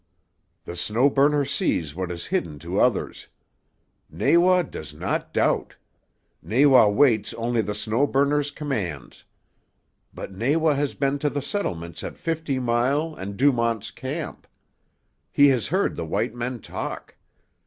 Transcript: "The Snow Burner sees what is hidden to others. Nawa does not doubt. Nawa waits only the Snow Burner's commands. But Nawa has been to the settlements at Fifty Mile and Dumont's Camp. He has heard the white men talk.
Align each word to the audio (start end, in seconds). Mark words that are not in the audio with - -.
"The 0.63 0.75
Snow 0.75 1.11
Burner 1.11 1.45
sees 1.45 1.93
what 1.93 2.11
is 2.11 2.25
hidden 2.25 2.57
to 2.57 2.79
others. 2.79 3.27
Nawa 4.09 4.63
does 4.63 4.95
not 4.95 5.31
doubt. 5.31 5.75
Nawa 6.41 6.89
waits 6.89 7.35
only 7.35 7.61
the 7.61 7.75
Snow 7.75 8.07
Burner's 8.07 8.49
commands. 8.49 9.25
But 10.11 10.31
Nawa 10.31 10.73
has 10.73 10.95
been 10.95 11.19
to 11.19 11.29
the 11.29 11.43
settlements 11.43 12.03
at 12.03 12.17
Fifty 12.17 12.57
Mile 12.57 13.13
and 13.13 13.37
Dumont's 13.37 13.91
Camp. 13.91 14.47
He 15.31 15.49
has 15.49 15.67
heard 15.67 15.95
the 15.95 16.05
white 16.07 16.33
men 16.33 16.61
talk. 16.61 17.15